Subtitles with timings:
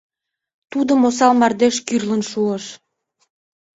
[0.71, 2.65] Тудым осал мардеж кӱрлын шуыш.